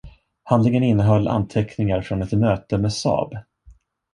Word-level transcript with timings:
Handlingen 0.43 0.83
innehöll 0.83 1.27
anteckningar 1.27 2.01
från 2.01 2.21
ett 2.21 2.31
möte 2.31 2.77
med 2.77 2.93
Saab. 2.93 3.35